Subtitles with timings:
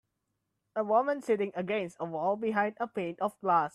[0.75, 3.69] A woman sitting against a wall behind a pane of glass.